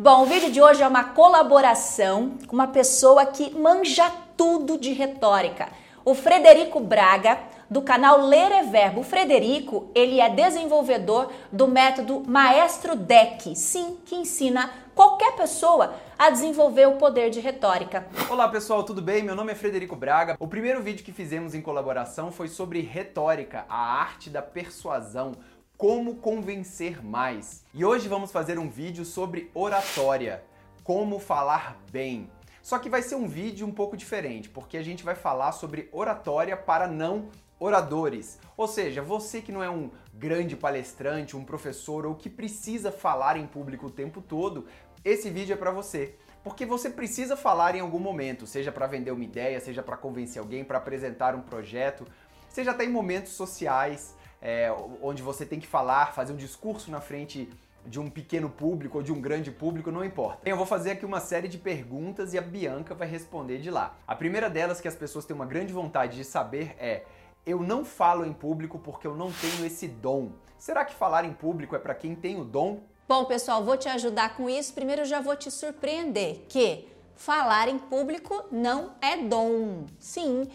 [0.00, 4.92] Bom, o vídeo de hoje é uma colaboração com uma pessoa que manja tudo de
[4.92, 5.70] retórica.
[6.04, 9.00] O Frederico Braga, do canal Ler é Verbo.
[9.00, 16.30] O Frederico, ele é desenvolvedor do método Maestro Deck, sim, que ensina qualquer pessoa a
[16.30, 18.06] desenvolver o poder de retórica.
[18.30, 19.24] Olá pessoal, tudo bem?
[19.24, 20.36] Meu nome é Frederico Braga.
[20.38, 25.32] O primeiro vídeo que fizemos em colaboração foi sobre retórica, a arte da persuasão
[25.78, 27.64] como convencer mais.
[27.72, 30.42] E hoje vamos fazer um vídeo sobre oratória,
[30.82, 32.28] como falar bem.
[32.60, 35.88] Só que vai ser um vídeo um pouco diferente, porque a gente vai falar sobre
[35.92, 37.28] oratória para não
[37.60, 38.40] oradores.
[38.56, 43.36] Ou seja, você que não é um grande palestrante, um professor ou que precisa falar
[43.36, 44.66] em público o tempo todo,
[45.04, 46.16] esse vídeo é para você.
[46.42, 50.42] Porque você precisa falar em algum momento, seja para vender uma ideia, seja para convencer
[50.42, 52.04] alguém, para apresentar um projeto,
[52.48, 57.00] seja até em momentos sociais, é, onde você tem que falar, fazer um discurso na
[57.00, 57.48] frente
[57.86, 60.48] de um pequeno público ou de um grande público, não importa.
[60.48, 63.96] Eu vou fazer aqui uma série de perguntas e a Bianca vai responder de lá.
[64.06, 67.04] A primeira delas que as pessoas têm uma grande vontade de saber é:
[67.46, 70.32] eu não falo em público porque eu não tenho esse dom.
[70.58, 72.80] Será que falar em público é para quem tem o dom?
[73.08, 74.74] Bom, pessoal, vou te ajudar com isso.
[74.74, 79.86] Primeiro, já vou te surpreender que falar em público não é dom.
[79.98, 80.48] Sim,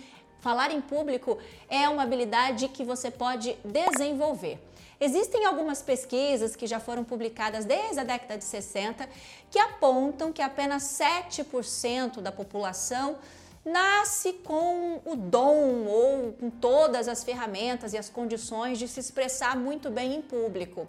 [0.43, 1.37] Falar em público
[1.69, 4.59] é uma habilidade que você pode desenvolver.
[4.99, 9.07] Existem algumas pesquisas que já foram publicadas desde a década de 60
[9.49, 13.15] que apontam que apenas 7% da população
[13.63, 19.55] nasce com o dom ou com todas as ferramentas e as condições de se expressar
[19.55, 20.85] muito bem em público.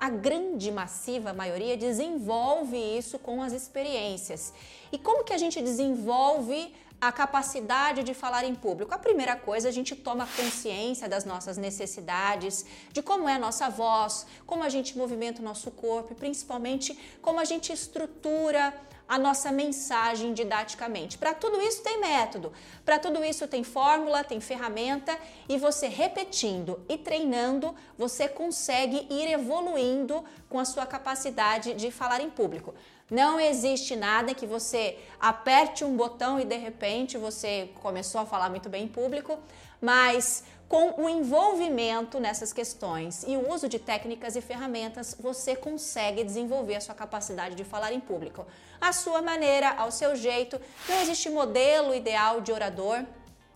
[0.00, 4.52] A grande massiva maioria desenvolve isso com as experiências.
[4.90, 8.94] E como que a gente desenvolve a capacidade de falar em público.
[8.94, 13.68] A primeira coisa, a gente toma consciência das nossas necessidades, de como é a nossa
[13.68, 18.74] voz, como a gente movimenta o nosso corpo e principalmente como a gente estrutura
[19.08, 21.16] a nossa mensagem didaticamente.
[21.16, 22.52] Para tudo isso tem método,
[22.84, 29.32] para tudo isso tem fórmula, tem ferramenta e você repetindo e treinando, você consegue ir
[29.32, 32.74] evoluindo com a sua capacidade de falar em público.
[33.10, 38.50] Não existe nada que você aperte um botão e de repente você começou a falar
[38.50, 39.38] muito bem em público,
[39.80, 46.22] mas com o envolvimento nessas questões e o uso de técnicas e ferramentas, você consegue
[46.22, 48.46] desenvolver a sua capacidade de falar em público.
[48.78, 53.02] A sua maneira, ao seu jeito, não existe modelo ideal de orador.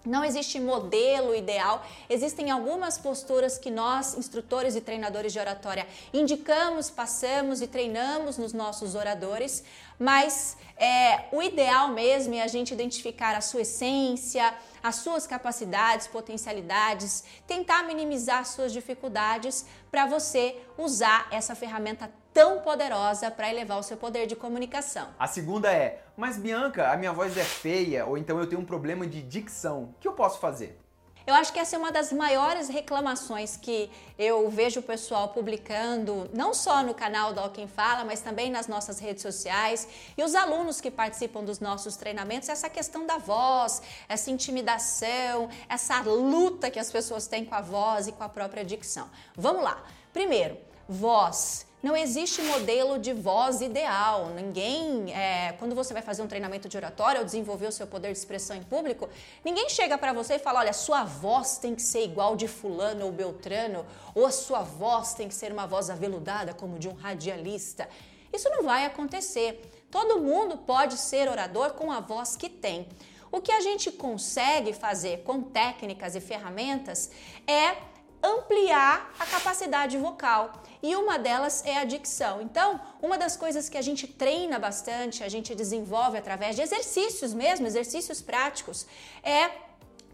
[0.05, 6.91] Não existe modelo ideal, existem algumas posturas que nós, instrutores e treinadores de oratória, indicamos,
[6.91, 9.63] passamos e treinamos nos nossos oradores,
[10.01, 14.53] mas é, o ideal mesmo é a gente identificar a sua essência,
[14.83, 23.31] as suas capacidades, potencialidades, tentar minimizar suas dificuldades para você usar essa ferramenta tão poderosa
[23.31, 25.09] para elevar o seu poder de comunicação.
[25.19, 28.65] A segunda é: Mas Bianca, a minha voz é feia ou então eu tenho um
[28.65, 29.85] problema de dicção.
[29.85, 30.79] O que eu posso fazer?
[31.25, 33.89] Eu acho que essa é uma das maiores reclamações que
[34.19, 38.67] eu vejo o pessoal publicando, não só no canal do Quem Fala, mas também nas
[38.67, 39.87] nossas redes sociais
[40.19, 46.01] e os alunos que participam dos nossos treinamentos, essa questão da voz, essa intimidação, essa
[46.01, 49.09] luta que as pessoas têm com a voz e com a própria dicção.
[49.37, 49.81] Vamos lá.
[50.13, 54.29] Primeiro, voz não existe modelo de voz ideal.
[54.29, 58.13] Ninguém, é, quando você vai fazer um treinamento de oratória ou desenvolver o seu poder
[58.13, 59.09] de expressão em público,
[59.45, 63.07] ninguém chega para você e fala: olha, sua voz tem que ser igual de Fulano
[63.07, 63.85] ou Beltrano,
[64.15, 67.89] ou a sua voz tem que ser uma voz aveludada como de um radialista.
[68.33, 69.61] Isso não vai acontecer.
[69.91, 72.89] Todo mundo pode ser orador com a voz que tem.
[73.31, 77.11] O que a gente consegue fazer com técnicas e ferramentas
[77.47, 77.77] é
[78.23, 80.53] ampliar a capacidade vocal.
[80.83, 82.43] E uma delas é a dicção.
[82.43, 87.33] Então, uma das coisas que a gente treina bastante, a gente desenvolve através de exercícios
[87.33, 88.87] mesmo, exercícios práticos,
[89.23, 89.51] é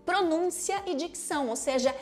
[0.05, 1.95] pronúncia e dicção, ou seja,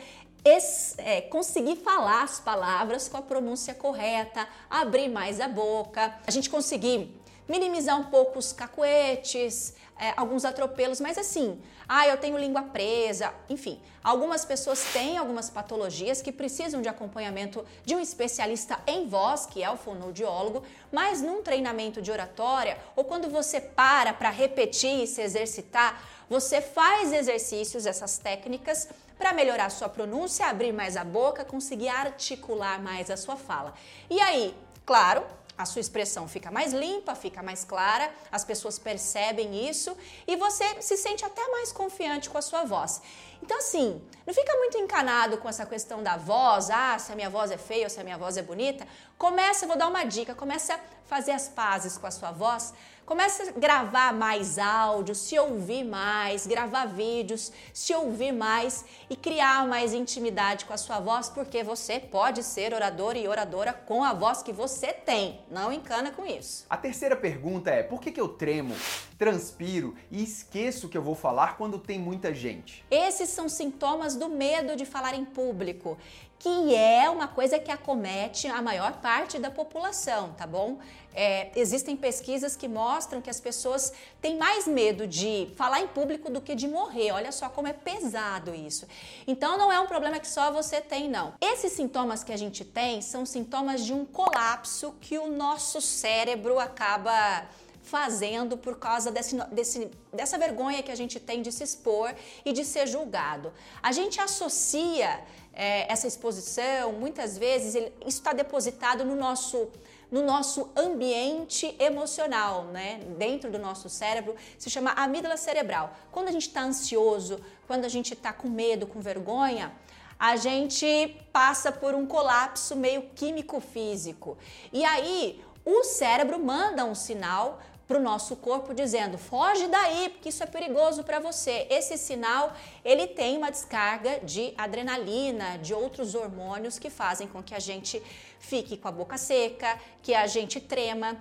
[0.97, 6.49] é, conseguir falar as palavras com a pronúncia correta, abrir mais a boca, a gente
[6.49, 7.13] conseguir
[7.47, 13.33] minimizar um pouco os cacuetes, é, alguns atropelos, mas assim, ah, eu tenho língua presa,
[13.49, 19.45] enfim, algumas pessoas têm algumas patologias que precisam de acompanhamento de um especialista em voz,
[19.45, 25.03] que é o fonoaudiólogo, mas num treinamento de oratória ou quando você para para repetir
[25.03, 31.03] e se exercitar, você faz exercícios, essas técnicas, para melhorar sua pronúncia, abrir mais a
[31.03, 33.73] boca, conseguir articular mais a sua fala.
[34.09, 34.55] E aí,
[34.85, 35.25] claro,
[35.57, 39.95] a sua expressão fica mais limpa, fica mais clara, as pessoas percebem isso
[40.27, 43.01] e você se sente até mais confiante com a sua voz.
[43.41, 47.29] Então, assim, não fica muito encanado com essa questão da voz, ah, se a minha
[47.29, 48.85] voz é feia ou se a minha voz é bonita.
[49.17, 52.73] Começa, vou dar uma dica, começa a fazer as pazes com a sua voz,
[53.05, 59.65] começa a gravar mais áudios, se ouvir mais, gravar vídeos, se ouvir mais e criar
[59.65, 64.13] mais intimidade com a sua voz, porque você pode ser orador e oradora com a
[64.13, 65.39] voz que você tem.
[65.49, 66.65] Não encana com isso.
[66.69, 68.75] A terceira pergunta é: por que, que eu tremo,
[69.17, 72.85] transpiro e esqueço que eu vou falar quando tem muita gente?
[72.89, 75.97] Esses são sintomas do medo de falar em público
[76.39, 80.77] que é uma coisa que acomete a maior parte da população, tá bom?
[81.13, 83.91] É, existem pesquisas que mostram que as pessoas
[84.21, 87.11] têm mais medo de falar em público do que de morrer.
[87.11, 88.87] Olha só como é pesado isso.
[89.25, 91.33] Então não é um problema que só você tem, não.
[91.41, 96.59] Esses sintomas que a gente tem são sintomas de um colapso que o nosso cérebro
[96.59, 97.47] acaba
[97.93, 102.13] fazendo por causa desse, desse, dessa vergonha que a gente tem de se expor
[102.43, 103.53] e de ser julgado.
[103.81, 105.11] A gente associa
[105.53, 109.69] é, essa exposição, muitas vezes, ele, isso está depositado no nosso
[110.09, 113.01] no nosso ambiente emocional, né?
[113.17, 115.93] Dentro do nosso cérebro, se chama amígdala cerebral.
[116.13, 119.73] Quando a gente está ansioso, quando a gente está com medo, com vergonha,
[120.17, 120.89] a gente
[121.33, 124.37] passa por um colapso meio químico-físico.
[124.71, 130.29] E aí, o cérebro manda um sinal para o nosso corpo dizendo: foge daí, porque
[130.29, 131.65] isso é perigoso para você.
[131.69, 132.53] Esse sinal
[132.83, 138.01] ele tem uma descarga de adrenalina, de outros hormônios que fazem com que a gente
[138.39, 141.17] fique com a boca seca, que a gente trema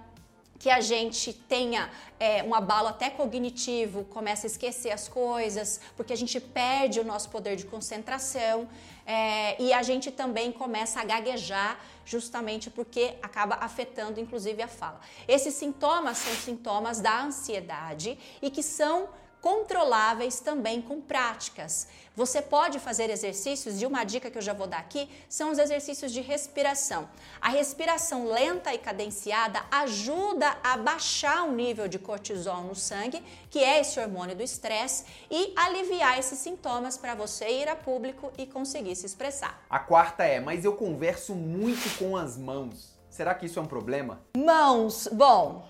[0.59, 6.13] que a gente tenha é, um abalo até cognitivo, começa a esquecer as coisas, porque
[6.13, 8.69] a gente perde o nosso poder de concentração
[9.07, 15.01] é, e a gente também começa a gaguejar, justamente porque acaba afetando inclusive a fala.
[15.29, 19.09] Esses sintomas são sintomas da ansiedade e que são
[19.41, 21.87] controláveis também com práticas.
[22.17, 25.59] Você pode fazer exercícios, e uma dica que eu já vou dar aqui são os
[25.59, 27.09] exercícios de respiração.
[27.41, 33.59] A respiração lenta e cadenciada ajuda a baixar o nível de cortisol no sangue, que
[33.59, 38.47] é esse hormônio do estresse, e aliviar esses sintomas para você ir a público e
[38.47, 39.63] conseguir se expressar.
[39.69, 42.97] A quarta é, mas eu converso muito com as mãos.
[43.11, 44.21] Será que isso é um problema?
[44.37, 45.09] Mãos.
[45.13, 45.67] Bom,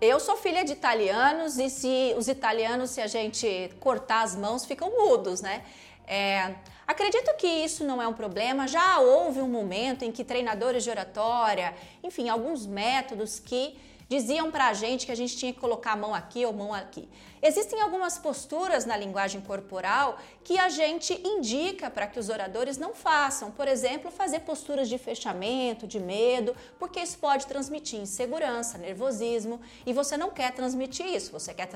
[0.00, 4.64] eu sou filha de italianos e se os italianos, se a gente cortar as mãos,
[4.64, 5.62] ficam mudos, né?
[6.06, 6.54] É,
[6.86, 8.68] acredito que isso não é um problema.
[8.68, 13.76] Já houve um momento em que treinadores de oratória, enfim, alguns métodos que
[14.08, 16.72] diziam para a gente que a gente tinha que colocar a mão aqui ou mão
[16.72, 17.08] aqui.
[17.42, 22.94] Existem algumas posturas na linguagem corporal que a gente indica para que os oradores não
[22.94, 23.50] façam.
[23.50, 29.92] Por exemplo, fazer posturas de fechamento, de medo, porque isso pode transmitir insegurança, nervosismo e
[29.92, 31.68] você não quer transmitir isso, você quer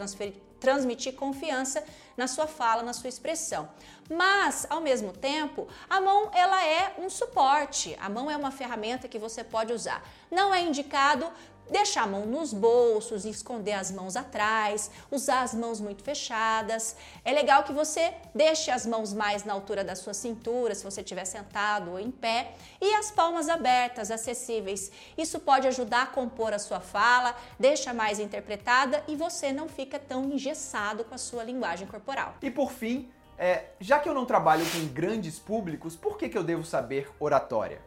[0.61, 1.85] transmitir confiança
[2.17, 3.69] na sua fala, na sua expressão.
[4.09, 7.97] Mas, ao mesmo tempo, a mão ela é um suporte.
[8.00, 10.03] A mão é uma ferramenta que você pode usar.
[10.31, 11.31] Não é indicado
[11.70, 16.96] deixar a mão nos bolsos, esconder as mãos atrás, usar as mãos muito fechadas.
[17.25, 21.00] É legal que você deixe as mãos mais na altura da sua cintura, se você
[21.00, 24.90] estiver sentado ou em pé, e as palmas abertas, acessíveis.
[25.17, 29.99] Isso pode ajudar a compor a sua fala, deixa mais interpretada e você não fica
[29.99, 32.34] tão engessado com a sua linguagem corporal.
[32.43, 36.37] E por fim, é, já que eu não trabalho com grandes públicos, por que, que
[36.37, 37.81] eu devo saber oratória?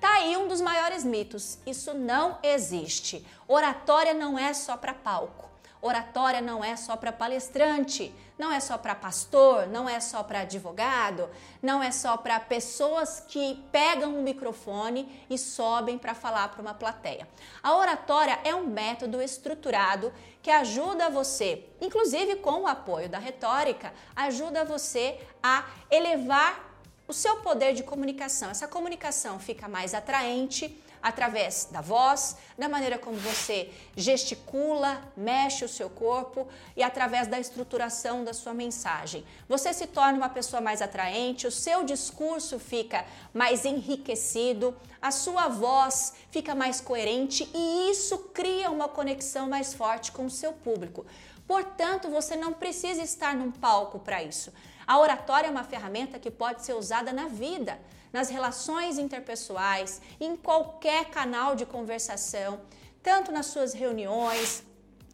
[0.00, 1.58] Tá aí um dos maiores mitos.
[1.66, 3.26] Isso não existe.
[3.46, 5.50] Oratória não é só para palco.
[5.82, 10.40] Oratória não é só para palestrante, não é só para pastor, não é só para
[10.40, 11.28] advogado,
[11.62, 16.74] não é só para pessoas que pegam um microfone e sobem para falar para uma
[16.74, 17.26] plateia.
[17.62, 23.94] A oratória é um método estruturado que ajuda você, inclusive com o apoio da retórica,
[24.14, 26.69] ajuda você a elevar
[27.10, 28.50] o seu poder de comunicação.
[28.50, 35.68] Essa comunicação fica mais atraente através da voz, da maneira como você gesticula, mexe o
[35.68, 39.24] seu corpo e através da estruturação da sua mensagem.
[39.48, 45.48] Você se torna uma pessoa mais atraente, o seu discurso fica mais enriquecido, a sua
[45.48, 51.04] voz fica mais coerente e isso cria uma conexão mais forte com o seu público.
[51.44, 54.52] Portanto, você não precisa estar num palco para isso.
[54.90, 57.78] A oratória é uma ferramenta que pode ser usada na vida,
[58.12, 62.60] nas relações interpessoais, em qualquer canal de conversação,
[63.00, 64.64] tanto nas suas reuniões,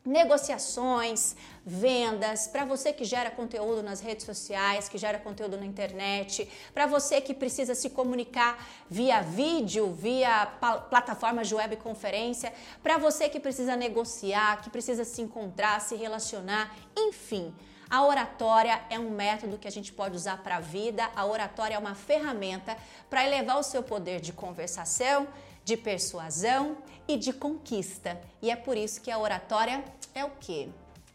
[0.02, 6.48] negociações, vendas, para você que gera conteúdo nas redes sociais, que gera conteúdo na internet,
[6.72, 10.46] para você que precisa se comunicar via vídeo, via
[10.88, 12.50] plataformas de webconferência,
[12.82, 17.54] para você que precisa negociar, que precisa se encontrar, se relacionar, enfim.
[17.88, 21.76] A oratória é um método que a gente pode usar para a vida, a oratória
[21.76, 22.76] é uma ferramenta
[23.08, 25.28] para elevar o seu poder de conversação,
[25.64, 28.20] de persuasão e de conquista.
[28.42, 30.68] E é por isso que a oratória é o quê?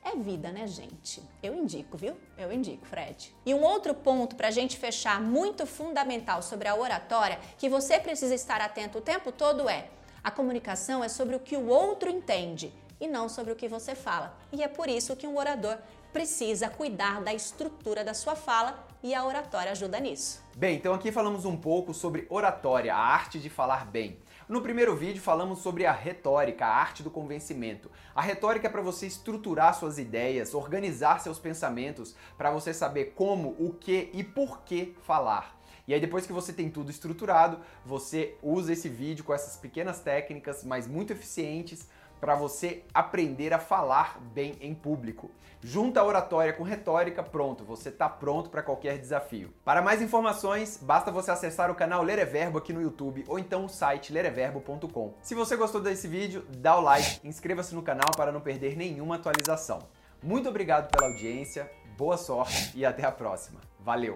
[0.04, 1.22] É vida, né, gente?
[1.44, 2.18] Eu indico, viu?
[2.38, 3.36] Eu indico, Fred.
[3.46, 8.00] E um outro ponto para a gente fechar muito fundamental sobre a oratória, que você
[8.00, 9.90] precisa estar atento o tempo todo é:
[10.24, 13.94] a comunicação é sobre o que o outro entende e não sobre o que você
[13.94, 14.38] fala.
[14.51, 15.78] E é por isso que um orador
[16.12, 20.44] precisa cuidar da estrutura da sua fala e a oratória ajuda nisso.
[20.56, 24.20] Bem, então aqui falamos um pouco sobre oratória, a arte de falar bem.
[24.48, 27.89] No primeiro vídeo falamos sobre a retórica, a arte do convencimento.
[28.13, 33.56] A retórica é para você estruturar suas ideias, organizar seus pensamentos, para você saber como,
[33.58, 35.58] o que e por que falar.
[35.88, 40.00] E aí depois que você tem tudo estruturado, você usa esse vídeo com essas pequenas
[40.00, 41.88] técnicas, mas muito eficientes
[42.22, 45.32] para você aprender a falar bem em público.
[45.63, 49.54] Junta a oratória com retórica, pronto, você está pronto para qualquer desafio.
[49.66, 53.38] Para mais informações, basta você acessar o canal Ler é Verbo aqui no YouTube ou
[53.38, 55.13] então o site lereverbo.com.
[55.22, 59.16] Se você gostou desse vídeo, dá o like, inscreva-se no canal para não perder nenhuma
[59.16, 59.80] atualização.
[60.22, 63.60] Muito obrigado pela audiência, boa sorte e até a próxima.
[63.80, 64.16] Valeu!